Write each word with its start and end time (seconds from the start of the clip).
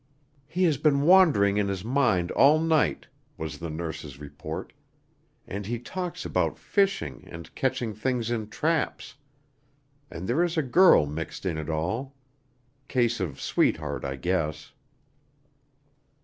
"He 0.47 0.63
has 0.63 0.77
been 0.77 1.01
wandering 1.03 1.57
in 1.57 1.67
his 1.67 1.85
mind 1.85 2.31
all 2.31 2.57
night," 2.59 3.05
was 3.37 3.59
the 3.59 3.69
nurse's 3.69 4.17
report, 4.19 4.73
"and 5.45 5.67
he 5.67 5.77
talks 5.77 6.25
about 6.25 6.57
fishing 6.57 7.23
and 7.27 7.53
catching 7.53 7.93
things 7.93 8.31
in 8.31 8.49
traps, 8.49 9.13
and 10.09 10.27
there 10.27 10.43
is 10.43 10.57
a 10.57 10.63
girl 10.63 11.05
mixed 11.05 11.45
in 11.45 11.59
it 11.59 11.69
all. 11.69 12.15
Case 12.87 13.19
of 13.19 13.39
sweetheart, 13.39 14.03
I 14.03 14.15
guess." 14.15 14.71